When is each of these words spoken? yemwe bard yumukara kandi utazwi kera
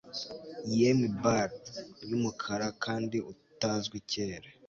yemwe 0.77 1.07
bard 1.21 1.63
yumukara 2.09 2.67
kandi 2.83 3.17
utazwi 3.33 3.97
kera 4.11 4.49